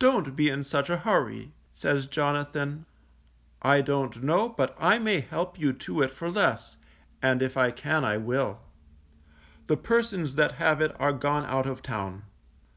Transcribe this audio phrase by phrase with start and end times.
[0.00, 2.86] Don't be in such a hurry, says Jonathan,
[3.62, 6.76] _I don't know but I may help you to it for less,
[7.22, 8.62] and if I can I will;
[9.68, 12.24] the persons that have it are gone out of town.